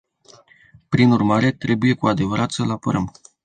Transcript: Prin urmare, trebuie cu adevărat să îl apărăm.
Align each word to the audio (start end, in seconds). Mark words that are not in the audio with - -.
Prin 0.89 1.11
urmare, 1.11 1.51
trebuie 1.51 1.93
cu 1.93 2.07
adevărat 2.07 2.51
să 2.51 2.61
îl 2.63 2.71
apărăm. 2.71 3.11